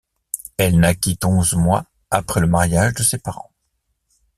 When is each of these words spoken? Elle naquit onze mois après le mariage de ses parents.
Elle 0.57 0.79
naquit 0.79 1.19
onze 1.23 1.53
mois 1.53 1.85
après 2.09 2.39
le 2.39 2.47
mariage 2.47 2.95
de 2.95 3.03
ses 3.03 3.19
parents. 3.19 3.51